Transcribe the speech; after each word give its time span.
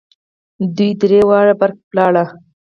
دوه 0.75 0.89
درې 1.01 1.21
واره 1.29 1.53
برق 1.59 1.77
ولاړ. 1.89 2.15